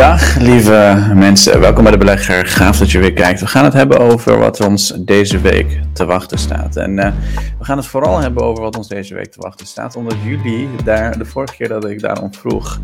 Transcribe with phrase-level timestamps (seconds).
[0.00, 2.46] Dag lieve mensen, welkom bij de Belegger.
[2.46, 3.40] Gaaf dat je weer kijkt.
[3.40, 6.76] We gaan het hebben over wat ons deze week te wachten staat.
[6.76, 7.12] En uh,
[7.58, 10.68] we gaan het vooral hebben over wat ons deze week te wachten staat, omdat jullie
[10.84, 12.80] daar, de vorige keer dat ik daarom vroeg,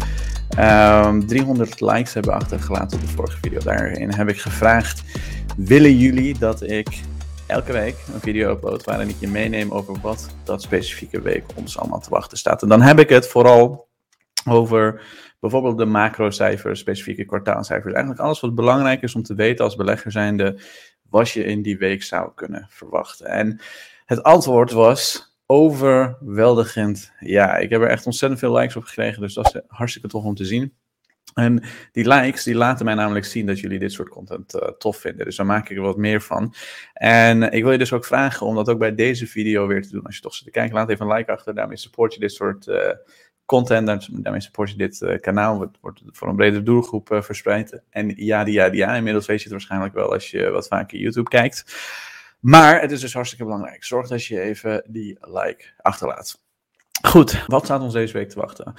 [0.59, 3.59] um, 300 likes hebben achtergelaten op de vorige video.
[3.59, 5.03] Daarin heb ik gevraagd,
[5.57, 7.01] willen jullie dat ik
[7.46, 11.79] elke week een video upload waarin ik je meeneem over wat dat specifieke week ons
[11.79, 12.62] allemaal te wachten staat.
[12.62, 13.89] En dan heb ik het vooral
[14.48, 15.01] over
[15.41, 17.93] bijvoorbeeld de macrocijfers, specifieke kwartaalcijfers.
[17.93, 20.61] Eigenlijk alles wat belangrijk is om te weten als belegger zijnde,
[21.11, 23.26] wat je in die week zou kunnen verwachten.
[23.26, 23.61] En
[24.04, 27.57] het antwoord was overweldigend ja.
[27.57, 30.35] Ik heb er echt ontzettend veel likes op gekregen, dus dat is hartstikke tof om
[30.35, 30.75] te zien.
[31.35, 31.62] En
[31.93, 35.25] die likes, die laten mij namelijk zien dat jullie dit soort content uh, tof vinden.
[35.25, 36.55] Dus daar maak ik er wat meer van.
[36.92, 39.91] En ik wil je dus ook vragen om dat ook bij deze video weer te
[39.91, 40.05] doen.
[40.05, 41.55] Als je toch zit te kijken, laat even een like achter.
[41.55, 42.91] Daarmee support je dit soort uh,
[43.47, 44.09] content.
[44.11, 45.61] Daarmee support je dit uh, kanaal.
[45.61, 47.83] Het wordt voor een bredere doelgroep verspreid.
[47.91, 48.95] En ja, ja, ja.
[48.95, 51.65] Inmiddels weet je het waarschijnlijk wel als je wat vaker YouTube kijkt.
[52.41, 53.85] Maar het is dus hartstikke belangrijk.
[53.85, 56.45] Zorg dat je even die like achterlaat.
[57.02, 58.75] Goed, wat staat ons deze week te wachten?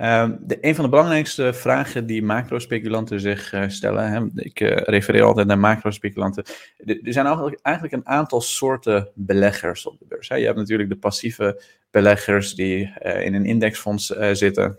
[0.00, 4.76] Uh, de, een van de belangrijkste vragen die macro-speculanten zich uh, stellen, hè, ik uh,
[4.76, 6.44] refereer altijd naar macro-speculanten.
[6.76, 7.26] Er zijn
[7.62, 10.28] eigenlijk, een aantal soorten beleggers op de beurs.
[10.28, 10.34] Hè.
[10.34, 14.78] Je hebt natuurlijk de passieve beleggers die eh, in een indexfonds zitten.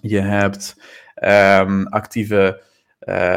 [0.00, 0.76] Je hebt
[1.60, 2.62] um, actieve,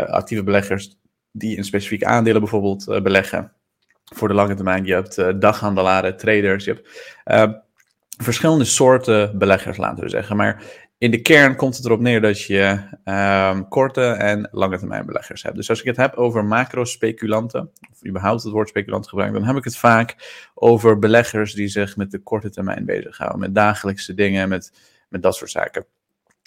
[0.08, 0.98] actieve beleggers
[1.32, 3.52] die in specifieke aandelen bijvoorbeeld beleggen
[4.04, 4.86] voor de lange termijn.
[4.86, 6.90] Je hebt daghandelaren, traders, je hebt
[7.24, 7.54] ehm,
[8.18, 10.36] verschillende soorten beleggers, laten we zeggen.
[10.36, 10.64] Maar
[10.98, 15.44] in de kern komt het erop neer dat je um, korte en lange termijn beleggers
[15.44, 15.56] hebt.
[15.56, 19.56] Dus als ik het heb over macro-speculanten, of überhaupt het woord speculant gebruik, dan heb
[19.56, 20.16] ik het vaak
[20.54, 23.40] over beleggers die zich met de korte termijn bezighouden.
[23.40, 24.72] Met dagelijkse dingen, met,
[25.10, 25.86] met dat soort zaken.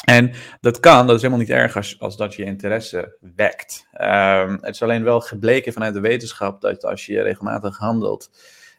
[0.05, 3.87] En dat kan, dat is helemaal niet erg als, dat je interesse wekt.
[4.01, 8.31] Um, het is alleen wel gebleken vanuit de wetenschap dat als je regelmatig handelt,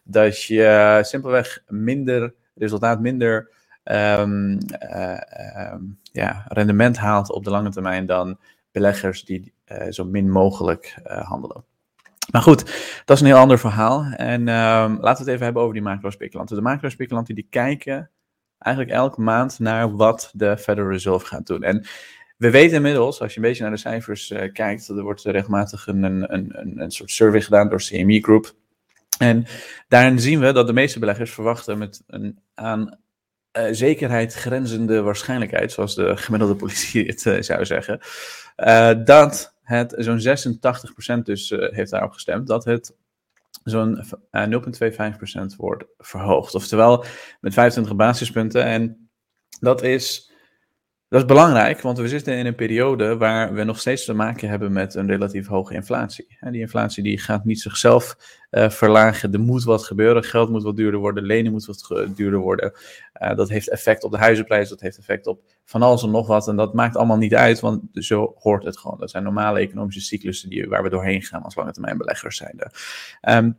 [0.04, 3.52] dat je simpelweg minder resultaat minder
[3.84, 4.58] um,
[4.94, 5.18] uh,
[5.74, 8.40] um, ja, rendement haalt op de lange termijn dan
[8.72, 11.64] beleggers die uh, zo min mogelijk uh, handelen.
[12.32, 12.66] Maar goed,
[13.06, 14.04] dat is een heel ander verhaal.
[14.04, 16.56] En um, laten we het even hebben over die macro-speculanten.
[16.56, 18.10] De macro-speculanten die kijken
[18.58, 21.64] eigenlijk elke maand naar wat de Federal Reserve gaat doen.
[21.64, 21.86] En
[22.38, 25.88] we weten inmiddels, als je een beetje naar de cijfers uh, kijkt, er wordt regelmatig
[25.88, 28.54] een, een, een, een soort survey gedaan door CME Group.
[29.18, 29.46] En
[29.88, 33.00] daarin zien we dat de meeste beleggers verwachten met een aan
[33.58, 38.00] uh, zekerheid grenzende waarschijnlijkheid, zoals de gemiddelde politie het uh, zou zeggen,
[38.58, 40.22] uh, dat het zo'n
[41.20, 42.96] 86% dus heeft daarop gestemd, dat het
[43.64, 46.56] zo'n 0,25% wordt verhoogd.
[46.56, 47.06] Oftewel
[47.40, 48.64] met 25 basispunten.
[48.64, 49.10] En
[49.60, 50.32] dat is
[51.10, 54.50] dat is belangrijk, want we zitten in een periode waar we nog steeds te maken
[54.50, 56.38] hebben met een relatief hoge inflatie.
[56.40, 58.18] En die inflatie die gaat niet zichzelf
[58.52, 59.34] uh, verlagen.
[59.34, 60.24] Er moet wat gebeuren.
[60.24, 61.24] Geld moet wat duurder worden.
[61.24, 62.74] Lenen moet wat duurder worden.
[63.22, 64.70] Uh, dat heeft effect op de huizenprijs.
[64.70, 66.48] Dat heeft effect op van alles en nog wat.
[66.48, 69.00] En dat maakt allemaal niet uit, want zo hoort het gewoon.
[69.00, 72.72] Dat zijn normale economische cyclussen die, waar we doorheen gaan als lange termijn beleggers zijn.
[73.30, 73.58] Um,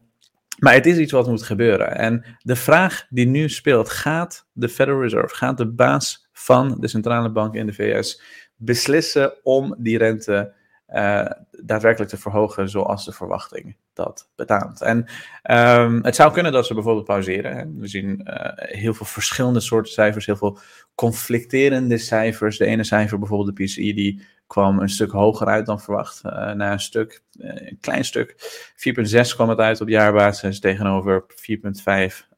[0.58, 1.96] maar het is iets wat moet gebeuren.
[1.96, 6.88] En de vraag die nu speelt, gaat de Federal Reserve, gaat de baas van de
[6.88, 8.22] centrale bank in de VS
[8.56, 10.52] beslissen om die rente
[10.94, 14.80] uh, daadwerkelijk te verhogen zoals de verwachting dat betaamt.
[14.80, 15.06] En
[15.50, 17.80] um, het zou kunnen dat ze bijvoorbeeld pauzeren.
[17.80, 20.58] We zien uh, heel veel verschillende soorten cijfers, heel veel
[20.94, 22.58] conflicterende cijfers.
[22.58, 26.22] De ene cijfer, bijvoorbeeld de PCI, die kwam een stuk hoger uit dan verwacht.
[26.24, 28.34] Uh, na een stuk, een klein stuk,
[28.74, 32.28] 4,6 kwam het uit op jaarbasis tegenover 4,5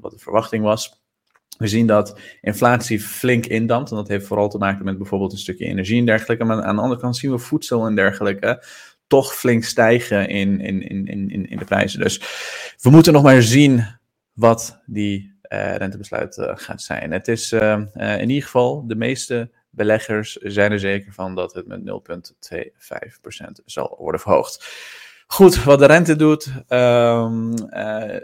[0.00, 0.99] wat de verwachting was.
[1.60, 3.90] We zien dat inflatie flink indampt.
[3.90, 6.44] En dat heeft vooral te maken met bijvoorbeeld een stukje energie en dergelijke.
[6.44, 8.64] Maar aan de andere kant zien we voedsel en dergelijke
[9.06, 12.00] toch flink stijgen in, in, in, in, in de prijzen.
[12.00, 12.20] Dus
[12.80, 13.86] we moeten nog maar zien
[14.32, 17.10] wat die uh, rentebesluit uh, gaat zijn.
[17.12, 21.66] Het is uh, in ieder geval, de meeste beleggers zijn er zeker van dat het
[21.66, 24.68] met 0,25% zal worden verhoogd.
[25.32, 28.16] Goed, wat de rente doet, um, uh,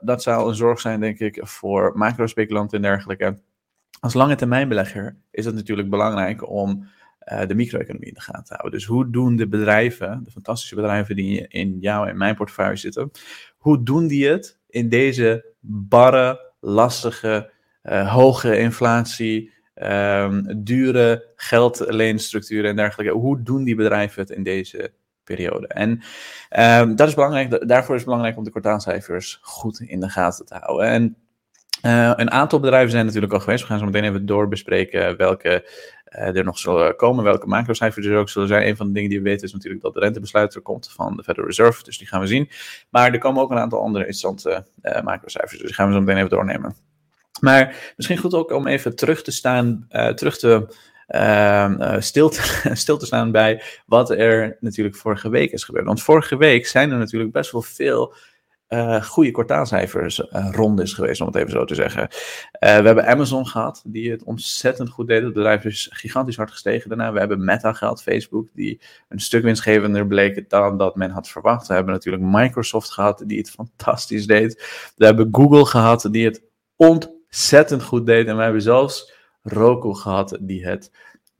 [0.00, 3.38] dat zou een zorg zijn, denk ik, voor macro-speculanten en dergelijke.
[4.00, 6.88] Als lange termijn belegger is het natuurlijk belangrijk om
[7.32, 8.78] uh, de micro-economie in de gaten te houden.
[8.78, 13.10] Dus hoe doen de bedrijven, de fantastische bedrijven die in jou en mijn portefeuille zitten,
[13.56, 17.50] hoe doen die het in deze barre, lastige,
[17.82, 23.12] uh, hoge inflatie, um, dure geldleenstructuren en dergelijke?
[23.12, 24.92] Hoe doen die bedrijven het in deze
[25.24, 25.66] periode.
[25.66, 26.02] En
[26.80, 30.46] um, dat is belangrijk, daarvoor is het belangrijk om de kwartaalcijfers goed in de gaten
[30.46, 30.86] te houden.
[30.86, 31.16] En
[31.84, 33.62] uh, een aantal bedrijven zijn natuurlijk al geweest.
[33.62, 35.68] We gaan zo meteen even doorbespreken welke
[36.04, 38.66] er nog zullen komen, welke macrocijfers er ook zullen zijn.
[38.68, 41.16] Een van de dingen die we weten is natuurlijk dat de rentebesluit er komt van
[41.16, 42.50] de Federal Reserve, dus die gaan we zien.
[42.90, 46.00] Maar er komen ook een aantal andere interessante uh, macrocijfers, dus die gaan we zo
[46.00, 46.74] meteen even doornemen.
[47.40, 50.66] Maar misschien goed ook om even terug te staan, terug te
[51.98, 55.86] stil, te, stil te staan bij wat er natuurlijk vorige week is gebeurd.
[55.86, 58.14] Want vorige week zijn er natuurlijk best wel veel
[58.68, 62.08] uh, goede kwartaalcijfers uh, rond is geweest, om het even zo te zeggen.
[62.58, 65.22] We hebben Amazon gehad, die het ontzettend goed deed.
[65.22, 67.12] Het bedrijf is gigantisch hard gestegen daarna.
[67.12, 71.66] We hebben Meta gehad, Facebook, die een stuk winstgevender bleek dan dat men had verwacht.
[71.66, 74.62] We hebben natuurlijk Microsoft gehad, die het fantastisch deed.
[74.96, 76.42] We hebben Google gehad, die het
[76.76, 78.26] ontzettend goed deed.
[78.26, 79.13] En we hebben zelfs
[79.44, 80.92] Roku gehad, die het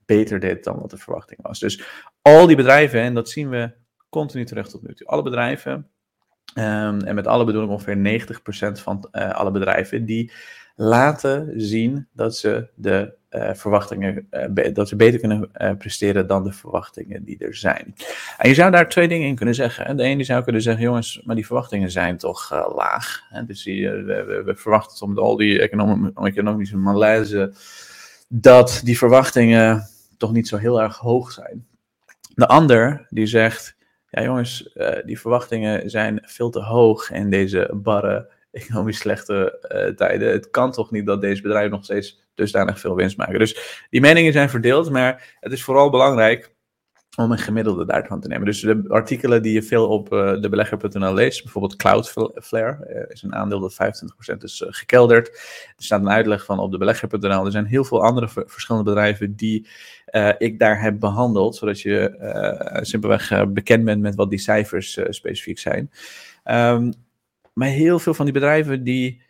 [0.05, 1.59] beter deed dan wat de verwachting was.
[1.59, 1.85] Dus
[2.23, 3.73] al die bedrijven, en dat zien we
[4.09, 5.07] continu terug tot nu toe.
[5.07, 5.89] Alle bedrijven
[6.59, 8.21] Um, en met alle bedoel ik ongeveer
[8.79, 10.33] 90% van uh, alle bedrijven die
[10.77, 16.53] laten zien dat ze de uh, verwachtingen, uh, dat ze beter kunnen presteren dan de
[16.53, 17.95] verwachtingen die er zijn.
[18.39, 19.97] En je zou daar twee dingen in kunnen zeggen.
[19.97, 23.23] De ene zou kunnen zeggen, jongens, maar die verwachtingen zijn toch laag.
[23.47, 25.61] Dus we, we, verwachten om al die
[26.15, 27.53] economische malaise,
[28.29, 31.67] dat die verwachtingen toch niet zo heel erg hoog zijn.
[32.35, 33.77] De ander die zegt,
[34.11, 39.97] ja jongens, uh, die verwachtingen zijn veel te hoog in deze barre, economisch slechte uh,
[39.97, 40.33] tijden.
[40.33, 43.39] Het kan toch niet dat deze bedrijven nog steeds dusdanig veel winst maken.
[43.39, 46.54] Dus die meningen zijn verdeeld, maar het is vooral belangrijk
[47.17, 48.47] om een gemiddelde daarvan te nemen.
[48.47, 53.23] Dus de artikelen die je veel op uh, de belegger.nl leest, bijvoorbeeld Cloudflare, uh, is
[53.23, 55.29] een aandeel dat 25% is uh, gekelderd.
[55.77, 57.45] Er staat een uitleg van op de belegger.nl.
[57.45, 59.67] Er zijn heel veel andere verschillende bedrijven die
[60.39, 65.91] ik daar heb behandeld, zodat je simpelweg bekend bent met wat die cijfers specifiek zijn.
[66.45, 66.93] Um,
[67.53, 69.23] maar heel veel van die bedrijven die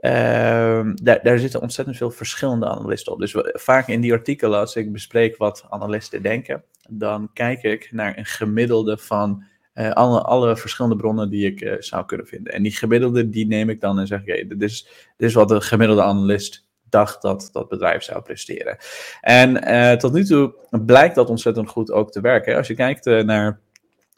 [0.00, 3.18] Uh, daar, daar, zitten ontzettend veel verschillende analisten op.
[3.18, 8.18] Dus vaak in die artikelen, als ik bespreek wat analisten denken, dan kijk ik naar
[8.18, 9.44] een gemiddelde van
[9.74, 12.52] uh, alle, alle, verschillende bronnen die ik uh, zou kunnen vinden.
[12.52, 14.82] En die gemiddelde, die neem ik dan en zeg ik, okay, dit, is,
[15.16, 18.76] dit is wat de gemiddelde analist dacht dat dat bedrijf zou presteren.
[19.20, 20.54] En uh, tot nu toe
[20.84, 22.56] blijkt dat ontzettend goed ook te werken.
[22.56, 23.60] Als je kijkt naar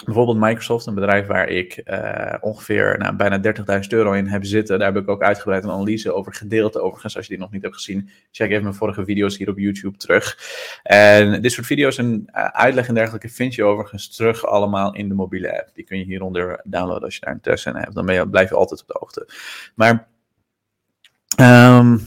[0.04, 3.40] Bijvoorbeeld Microsoft, een bedrijf waar ik uh, ongeveer nou, bijna
[3.82, 4.78] 30.000 euro in heb zitten.
[4.78, 6.78] Daar heb ik ook uitgebreid een analyse over gedeeld.
[6.78, 9.58] Overigens, als je die nog niet hebt gezien, check even mijn vorige video's hier op
[9.58, 10.38] YouTube terug.
[10.82, 15.08] En dit soort video's en uh, uitleg en dergelijke vind je overigens terug allemaal in
[15.08, 15.70] de mobiele app.
[15.74, 17.94] Die kun je hieronder downloaden als je daar interesse in hebt.
[17.94, 19.28] Dan blijf je altijd op de hoogte.
[19.74, 20.08] Maar
[21.40, 22.00] um,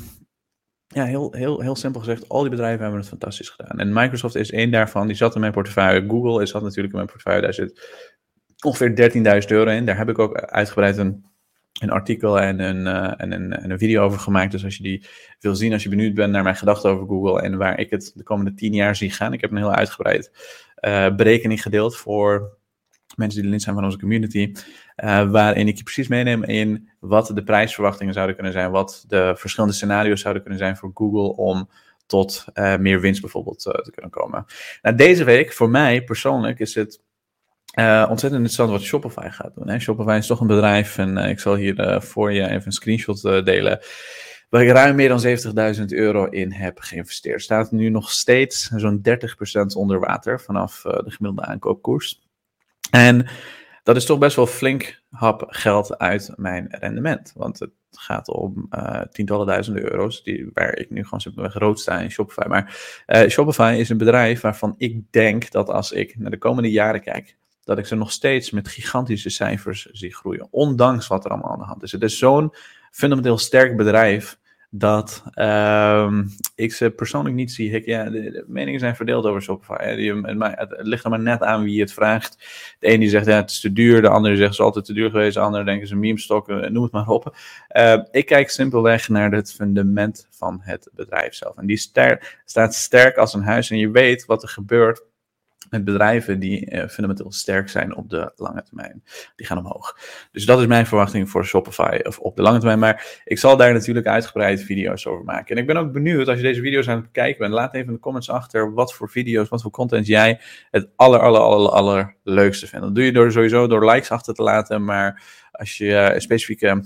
[0.94, 3.80] ja, heel, heel, heel simpel gezegd, al die bedrijven hebben het fantastisch gedaan.
[3.80, 6.10] En Microsoft is één daarvan, die zat in mijn portefeuille.
[6.10, 7.90] Google zat natuurlijk in mijn portefeuille, daar zit
[8.64, 9.86] ongeveer 13.000 euro in.
[9.86, 11.26] Daar heb ik ook uitgebreid een,
[11.82, 14.52] een artikel en een, uh, en, een, en een video over gemaakt.
[14.52, 15.06] Dus als je die
[15.40, 18.12] wil zien, als je benieuwd bent naar mijn gedachten over Google en waar ik het
[18.16, 19.34] de komende 10 jaar zie gaan.
[19.34, 20.32] Ik heb een heel uitgebreid
[20.82, 22.58] uh, berekening gedeeld voor
[23.18, 24.54] mensen die lid zijn van onze community,
[25.04, 29.34] uh, waarin ik je precies meeneem in wat de prijsverwachtingen zouden kunnen zijn, wat de
[29.38, 31.70] verschillende scenario's zouden kunnen zijn voor Google om
[32.06, 34.46] tot uh, meer winst bijvoorbeeld uh, te kunnen komen.
[34.82, 37.02] Nou, deze week, voor mij persoonlijk, is het
[37.76, 39.82] ontzettend interessant wat Shopify gaat doen.
[39.82, 43.80] Shopify is toch een bedrijf, en ik zal hier voor je even een screenshot delen,
[44.50, 45.24] waar ik ruim meer dan
[45.78, 47.42] 70.000 euro in heb geïnvesteerd.
[47.42, 52.23] Staat nu nog steeds zo'n 30% onder water vanaf de gemiddelde aankoopkoers.
[52.94, 53.28] En
[53.84, 57.34] dat is toch best wel flink hap geld uit mijn rendement.
[57.36, 61.80] Want het gaat om uh, tientallen duizenden euro's, die, waar ik nu gewoon simpelweg rood
[61.80, 62.48] sta in Shopify.
[62.48, 66.72] Maar uh, Shopify is een bedrijf waarvan ik denk dat als ik naar de komende
[66.72, 70.48] jaren kijk, dat ik ze nog steeds met gigantische cijfers zie groeien.
[70.52, 71.92] Ondanks wat er allemaal aan de hand is.
[71.92, 72.54] Het is zo'n
[72.92, 74.40] fundamenteel sterk bedrijf
[74.76, 77.72] dat um, ik ze persoonlijk niet zie.
[77.72, 79.74] Ik, ja, de, meningen zijn verdeeld over Shopify.
[80.56, 82.38] het, ligt er maar net aan wie het vraagt.
[82.80, 84.86] De een die zegt ja, het is te duur, de ander zegt het is altijd
[84.86, 87.36] te duur geweest, de ander denkt een meme-stok, eh, noem het maar op.
[87.78, 91.58] Uh, ik kijk simpelweg naar het fundament van het bedrijf zelf.
[91.58, 91.78] En die
[92.46, 95.04] staat sterk als een huis en je weet wat er gebeurt
[95.70, 99.04] met bedrijven die uh, fundamenteel sterk zijn op de lange termijn.
[99.36, 99.98] Die gaan omhoog.
[100.32, 102.80] Dus dat is mijn verwachting voor Shopify of op de lange termijn.
[102.80, 105.56] Maar ik zal daar natuurlijk uitgebreid video's over maken.
[105.56, 107.54] En ik ben ook benieuwd als je deze video's aan het bekijken bent.
[107.54, 110.40] Laat even in de comments achter wat voor video's, wat voor content jij
[110.72, 112.86] het aller, allerleukste vindt.
[112.86, 114.84] Dat doe je door, sowieso door likes achter te laten.
[114.84, 116.84] Maar als je uh, specifieke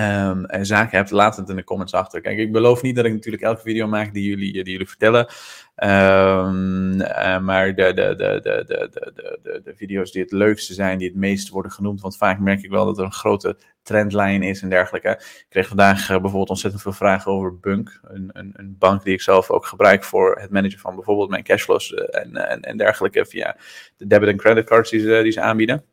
[0.00, 2.20] um, zaken hebt, laat het in de comments achter.
[2.20, 5.26] Kijk, ik beloof niet dat ik natuurlijk elke video maak die jullie, die jullie vertellen.
[5.76, 6.96] Um,
[7.44, 11.08] maar de, de, de, de, de, de, de, de video's die het leukste zijn, die
[11.08, 12.00] het meest worden genoemd.
[12.00, 15.08] Want vaak merk ik wel dat er een grote trendlijn is en dergelijke.
[15.08, 18.00] Ik kreeg vandaag uh, bijvoorbeeld ontzettend veel vragen over Bunk.
[18.02, 21.42] Een, een, een, bank die ik zelf ook gebruik voor het managen van bijvoorbeeld mijn
[21.42, 23.26] cashflows en, en, en dergelijke.
[23.26, 23.56] Via
[23.96, 25.84] de debit- en creditcards die ze, die ze aanbieden.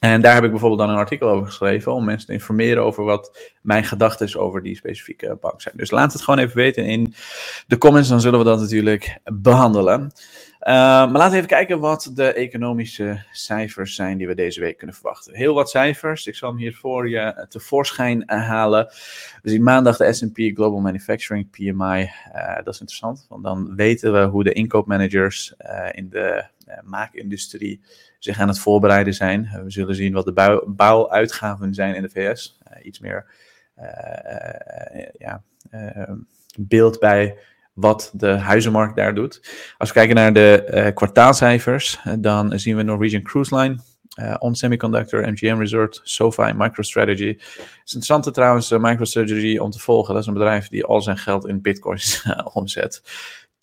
[0.00, 3.04] En daar heb ik bijvoorbeeld dan een artikel over geschreven om mensen te informeren over
[3.04, 5.74] wat mijn gedachten over die specifieke bank zijn.
[5.76, 7.14] Dus laat het gewoon even weten in
[7.66, 10.12] de comments, dan zullen we dat natuurlijk behandelen.
[10.60, 14.76] Uh, maar laten we even kijken wat de economische cijfers zijn die we deze week
[14.76, 15.34] kunnen verwachten.
[15.34, 18.86] Heel wat cijfers, ik zal hem hier voor je tevoorschijn halen.
[19.42, 24.12] We zien maandag de S&P Global Manufacturing PMI, uh, dat is interessant, want dan weten
[24.12, 25.54] we hoe de inkoopmanagers
[25.92, 26.44] in de
[26.84, 27.80] maakindustrie
[28.18, 29.44] zich aan het voorbereiden zijn.
[29.44, 32.58] Eh, we zullen zien wat de bouw, bouwuitgaven zijn in de VS.
[32.64, 33.26] Eh, iets meer
[33.74, 35.42] eh, ja,
[36.58, 37.38] beeld bij
[37.80, 39.40] wat de huizenmarkt daar doet.
[39.78, 43.78] Als we kijken naar de kwartaalcijfers, dan zien we Norwegian Cruise Line,
[44.20, 47.26] uh, On Semiconductor, MGM Resort, SoFi, MicroStrategy.
[47.26, 50.14] Het is interessant trouwens, MicroStrategy om te volgen.
[50.14, 53.02] Dat is een bedrijf die al zijn geld in bitcoins omzet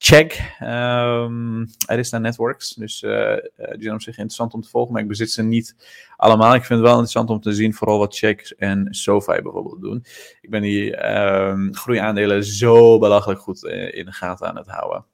[0.05, 0.55] check.
[0.61, 2.73] Um, Arista Networks.
[2.73, 5.75] Dus uh, die zijn op zich interessant om te volgen, maar ik bezit ze niet
[6.17, 6.53] allemaal.
[6.53, 10.05] Ik vind het wel interessant om te zien, vooral wat Check en SoFi bijvoorbeeld doen.
[10.41, 15.05] Ik ben die um, groeiaandelen zo belachelijk goed in de gaten aan het houden.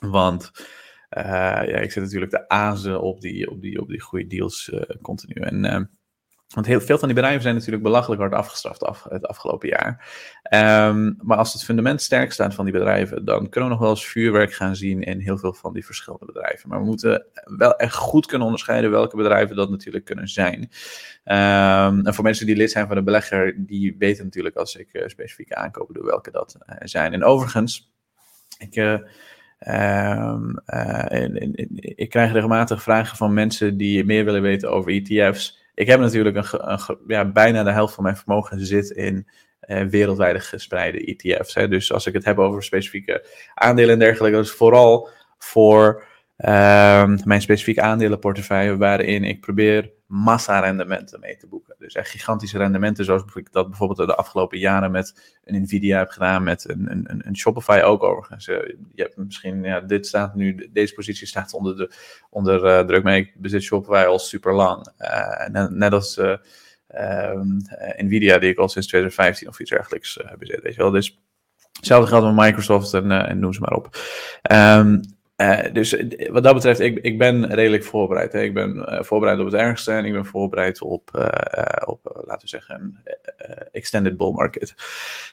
[0.00, 0.50] Want
[1.10, 4.72] ja, ik zit natuurlijk te azen op die, op die, op die goede deals
[5.02, 5.34] continu.
[5.34, 5.84] En ehm,
[6.54, 9.90] want heel veel van die bedrijven zijn natuurlijk belachelijk hard afgestraft af, het afgelopen jaar.
[10.88, 13.90] Um, maar als het fundament sterk staat van die bedrijven, dan kunnen we nog wel
[13.90, 16.68] eens vuurwerk gaan zien in heel veel van die verschillende bedrijven.
[16.68, 20.58] Maar we moeten wel echt goed kunnen onderscheiden welke bedrijven dat natuurlijk kunnen zijn.
[21.24, 24.88] Um, en voor mensen die lid zijn van de belegger, die weten natuurlijk als ik
[24.92, 27.12] uh, specifieke aankopen doe welke dat uh, zijn.
[27.12, 27.92] En overigens,
[28.58, 29.00] ik.
[31.08, 35.86] In, in, ik krijg regelmatig vragen van mensen die meer willen weten over ETF's ik
[35.86, 39.28] heb natuurlijk een, ja, bijna de helft van mijn vermogen zit in
[39.90, 41.54] wereldwijd gespreide ETF's.
[41.54, 41.68] Hè.
[41.68, 46.04] Dus als ik het heb over specifieke aandelen en dergelijke, dat is vooral voor
[46.38, 51.74] uh, mijn specifieke aandelenportefeuille, waarin ik probeer massa-rendementen mee te boeken.
[51.78, 56.10] Dus echt gigantische rendementen, zoals ik dat bijvoorbeeld de afgelopen jaren met een Nvidia heb
[56.10, 58.48] gedaan, met een, een, een Shopify ook overigens.
[58.48, 58.56] Uh,
[58.94, 61.92] je hebt misschien, ja, dit staat nu, deze positie staat onder, de,
[62.30, 64.92] onder uh, druk, maar ik bezit Shopify al super lang.
[64.98, 66.20] Uh, net, net, als
[66.86, 67.48] ehm,
[67.96, 70.90] Nvidia, die ik al sinds 2015 of iets dergelijks bezit, weet je wel.
[70.90, 71.20] Dus
[71.72, 73.96] hetzelfde geldt met Microsoft en, noem ze maar op.
[74.52, 75.00] Um,
[75.42, 78.32] uh, dus eh, wat dat betreft, ik, ik ben redelijk voorbereid.
[78.32, 78.40] Hè.
[78.40, 81.10] Ik ben uh, voorbereid op het ergste en ik ben voorbereid op,
[81.84, 83.02] op laten we zeggen,
[83.72, 84.74] extended bull market.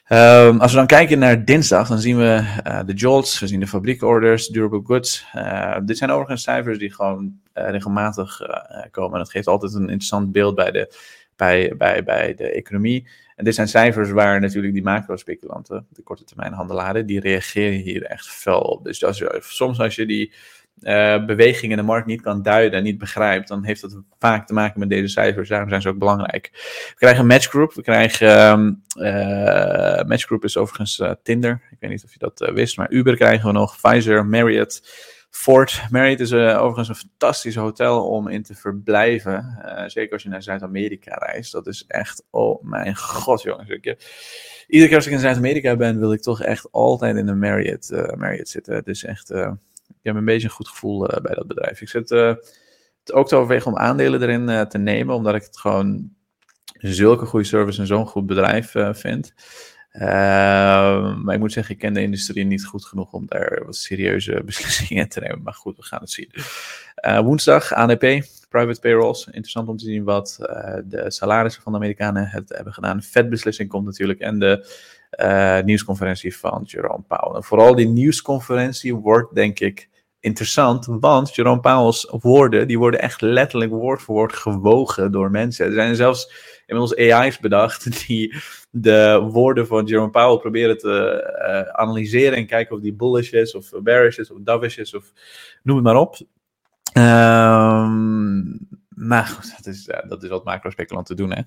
[0.08, 2.44] Um, als we dan kijken naar dinsdag, dan zien we
[2.86, 5.26] de jolts, we zien de fabriekorders, durable goods.
[5.84, 8.40] dit zijn overigens cijfers die gewoon regelmatig
[8.90, 9.12] komen.
[9.12, 10.94] En dat geeft altijd een interessant beeld bij de,
[11.40, 13.08] bij, bij, bij de economie.
[13.36, 18.02] En dit zijn cijfers waar natuurlijk die macro-speculanten, de korte termijn handelaren, die reageren hier
[18.02, 18.84] echt fel op.
[18.84, 19.04] Dus
[19.38, 20.32] soms als je die
[20.80, 24.46] uh, beweging in de markt niet kan duiden en niet begrijpt, dan heeft dat vaak
[24.46, 25.48] te maken met deze cijfers.
[25.48, 26.50] Daarom zijn ze ook belangrijk.
[26.88, 27.74] We krijgen een matchgroup.
[27.74, 28.50] We krijgen.
[28.50, 31.62] Um, uh, matchgroup is overigens uh, Tinder.
[31.70, 33.76] Ik weet niet of je dat wist, maar Uber krijgen we nog.
[33.80, 34.88] Pfizer, Marriott.
[35.30, 39.58] Fort Marriott is uh, overigens een fantastisch hotel om in te verblijven.
[39.64, 41.52] Uh, zeker als je naar Zuid-Amerika reist.
[41.52, 43.68] Dat is echt, oh mijn god jongens.
[43.68, 43.84] Ik,
[44.66, 47.90] iedere keer als ik in Zuid-Amerika ben, wil ik toch echt altijd in een Marriott,
[47.90, 48.84] uh, Marriott zitten.
[48.84, 51.80] Dus echt, ik heb een beetje een goed gevoel bij dat bedrijf.
[51.80, 56.10] Ik zit het ook te overwegen om aandelen erin te nemen, omdat ik het gewoon
[56.72, 59.34] zulke goede service en zo'n goed bedrijf vind.
[59.92, 60.02] Uh,
[61.16, 64.42] maar ik moet zeggen, ik ken de industrie niet goed genoeg om daar wat serieuze
[64.44, 65.42] beslissingen te nemen.
[65.42, 66.30] Maar goed, we gaan het zien.
[67.06, 68.00] Uh, woensdag, ANP,
[68.48, 69.26] private payrolls.
[69.26, 73.02] Interessant om te zien wat uh, de salarissen van de Amerikanen het hebben gedaan.
[73.02, 74.20] Fed-beslissing komt natuurlijk.
[74.20, 74.66] En de
[75.64, 77.36] nieuwsconferentie van Jerome Powell.
[77.36, 79.88] En vooral die nieuwsconferentie wordt, denk ik,
[80.20, 85.66] interessant, want Jerome Powell's woorden, die worden echt letterlijk woord voor woord gewogen door mensen.
[85.66, 86.32] Er zijn zelfs
[86.70, 88.34] inmiddels AI's bedacht die
[88.70, 93.54] de woorden van Jerome Powell proberen te uh, analyseren en kijken of die bullish is,
[93.54, 95.12] of bearish is, of dovish is, of
[95.62, 96.18] noem het maar op.
[99.00, 101.32] Maar goed, dat is, dat is wat macro-speculanten doen.
[101.32, 101.42] Hè.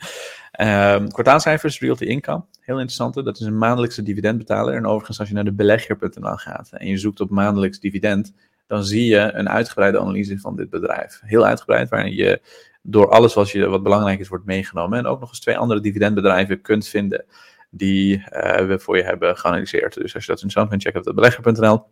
[0.96, 3.14] Um, kwartaalcijfers, realty income, heel interessant.
[3.14, 4.76] Dat is een maandelijkse dividendbetaler.
[4.76, 8.34] En overigens, als je naar de belegger.nl gaat en je zoekt op maandelijks dividend,
[8.68, 11.22] dan zie je een uitgebreide analyse van dit bedrijf.
[11.24, 12.42] Heel uitgebreid, waarin je
[12.84, 14.98] door alles wat, je, wat belangrijk is wordt meegenomen.
[14.98, 17.26] En ook nog eens twee andere dividendbedrijven kunt vinden
[17.70, 18.24] die
[18.68, 19.94] we voor je hebben geanalyseerd.
[19.94, 21.86] Dus als je dat interessant vindt, check op belegger.nl.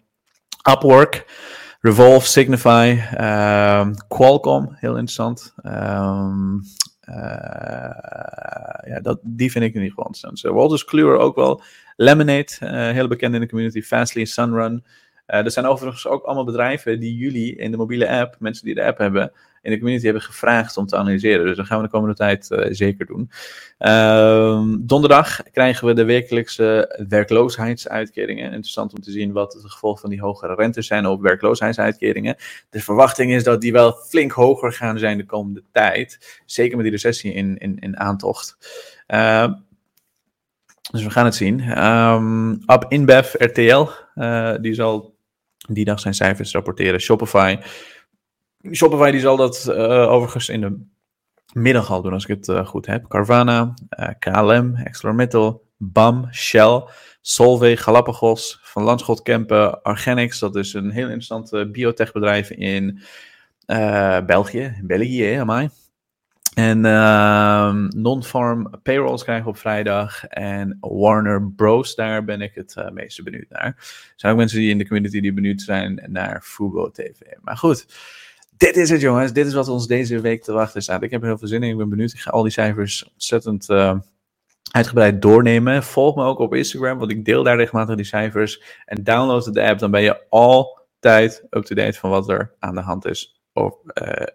[0.71, 1.25] Upwork.
[1.81, 5.53] Revolve, Signify, um, Qualcomm, heel interessant.
[5.63, 6.61] Um,
[8.85, 10.39] ja, dat, die vind ik in ieder geval interessant.
[10.39, 11.61] So, Walters Kluwer ook wel.
[11.95, 13.81] Lemonade, uh, heel bekend in de community.
[13.81, 14.85] Fastly, Sunrun.
[15.25, 18.83] Er zijn overigens ook allemaal bedrijven die jullie in de mobiele app, mensen die de
[18.83, 19.31] app hebben,
[19.61, 21.45] in de community hebben gevraagd om te analyseren.
[21.45, 23.31] Dus dat gaan we de komende tijd uh, zeker doen.
[23.79, 28.43] Uh, donderdag krijgen we de wekelijkse werkloosheidsuitkeringen.
[28.43, 32.35] Interessant om te zien wat het gevolg van die hogere rentes zijn op werkloosheidsuitkeringen.
[32.69, 36.41] De verwachting is dat die wel flink hoger gaan zijn de komende tijd.
[36.45, 38.57] Zeker met die recessie in, in, in aantocht.
[39.07, 39.53] Uh,
[40.91, 41.83] dus we gaan het zien.
[41.85, 45.15] Um, InBev RTL, uh, die zal
[45.69, 46.99] die dag zijn cijfers rapporteren.
[46.99, 47.57] Shopify
[48.71, 50.79] Shopify die zal dat uh, overigens in de
[51.53, 53.07] middag al doen, als ik het uh, goed heb.
[53.07, 56.83] Carvana, uh, eh, KLM, ArcelorMittal, BAM, Shell,
[57.21, 60.39] Solvay, Galapagos, Van Landschot Kempen, Argenix.
[60.39, 63.01] Dat is een heel interessant biotechbedrijf in
[64.25, 64.79] België.
[64.83, 65.69] België, hè, mij.
[66.53, 70.25] En uh, non-farm payrolls krijgen op vrijdag.
[70.25, 71.95] En Warner Bros.
[71.95, 73.65] Daar ben ik het uh, meeste benieuwd naar.
[73.65, 77.19] Er zijn ook mensen die in de community die benieuwd zijn naar Fubo TV.
[77.41, 77.85] Maar goed,
[78.61, 79.33] dit is het, jongens.
[79.33, 81.03] Dit is wat ons deze week te wachten staat.
[81.03, 81.69] Ik heb heel veel zin in.
[81.69, 82.11] Ik ben benieuwd.
[82.11, 83.97] Ik ga al die cijfers ontzettend uh,
[84.71, 85.83] uitgebreid doornemen.
[85.83, 88.61] Volg me ook op Instagram, want ik deel daar regelmatig die cijfers.
[88.85, 93.05] En download de app, dan ben je altijd up-to-date van wat er aan de hand
[93.05, 93.41] is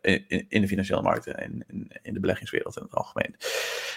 [0.01, 3.37] in, in, de financiële markten en in, in, de beleggingswereld in het algemeen.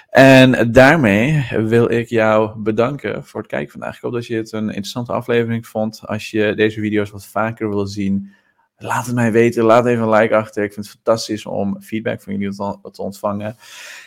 [0.09, 3.95] En daarmee wil ik jou bedanken voor het kijken vandaag.
[3.95, 6.01] Ik hoop dat je het een interessante aflevering vond.
[6.05, 8.33] Als je deze video's wat vaker wil zien
[8.81, 9.63] Laat het mij weten.
[9.63, 10.63] Laat even een like achter.
[10.63, 12.55] Ik vind het fantastisch om feedback van jullie
[12.91, 13.55] te ontvangen.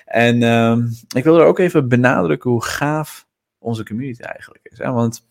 [0.05, 0.77] En uh,
[1.17, 3.27] ik wil er ook even benadrukken hoe gaaf
[3.59, 4.79] onze community eigenlijk is.
[4.79, 5.27] Want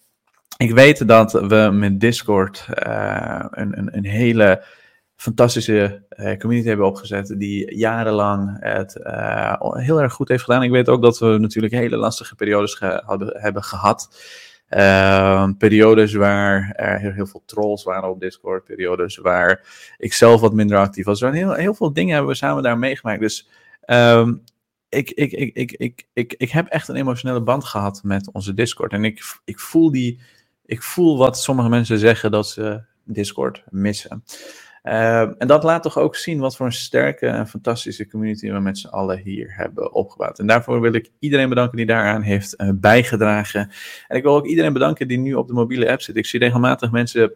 [0.57, 4.63] ik weet dat we met Discord uh, een, een, een, hele
[5.15, 7.35] fantastische uh, community hebben opgezet.
[7.37, 10.63] Die jarenlang het uh, heel erg goed heeft gedaan.
[10.63, 12.79] Ik weet ook dat we natuurlijk hele lastige periodes
[13.33, 14.09] hebben gehad.
[14.77, 18.63] Uh, periodes waar er heel, heel, veel trolls waren op Discord.
[18.63, 21.19] Periodes waar ik zelf wat minder actief was.
[21.19, 23.19] Heel, heel veel dingen hebben we samen daar meegemaakt.
[23.19, 23.49] Dus
[23.85, 24.43] um,
[24.89, 28.53] ik, ik, ik, ik, ik, ik, ik heb echt een emotionele band gehad met onze
[28.53, 28.91] Discord.
[28.91, 30.19] En ik, ik, voel die,
[30.65, 34.23] ik voel wat sommige mensen zeggen dat ze Discord missen.
[34.83, 38.59] Uh, en dat laat toch ook zien wat voor een sterke en fantastische community we
[38.59, 40.39] met z'n allen hier hebben opgebouwd.
[40.39, 43.71] En daarvoor wil ik iedereen bedanken die daaraan heeft uh, bijgedragen.
[44.07, 46.15] En ik wil ook iedereen bedanken die nu op de mobiele app zit.
[46.15, 47.33] Ik zie regelmatig mensen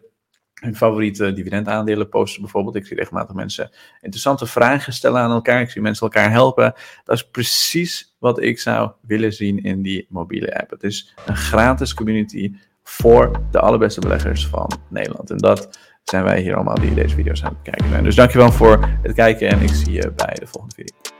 [0.60, 2.76] hun favoriete dividendaandelen posten bijvoorbeeld.
[2.76, 5.60] Ik zie regelmatig mensen interessante vragen stellen aan elkaar.
[5.60, 6.74] Ik zie mensen elkaar helpen.
[7.04, 10.70] Dat is precies wat ik zou willen zien in die mobiele app.
[10.70, 15.30] Het is een gratis community voor de allerbeste beleggers van Nederland.
[15.30, 15.78] En dat
[16.10, 18.04] zijn wij hier allemaal die deze video's aan het kijken zijn.
[18.04, 21.15] Dus dankjewel voor het kijken en ik zie je bij de volgende video.